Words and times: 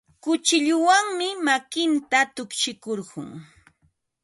Kuchilluwanmi 0.23 1.27
makinta 1.45 2.19
tukshikurqun. 2.35 3.29